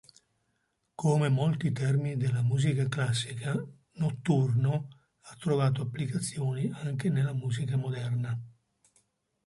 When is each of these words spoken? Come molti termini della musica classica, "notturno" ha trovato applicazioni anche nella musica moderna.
Come 0.95 1.29
molti 1.29 1.71
termini 1.71 2.17
della 2.17 2.41
musica 2.41 2.87
classica, 2.89 3.53
"notturno" 3.97 4.87
ha 5.19 5.35
trovato 5.39 5.83
applicazioni 5.83 6.71
anche 6.73 7.09
nella 7.09 7.33
musica 7.33 7.77
moderna. 7.77 8.41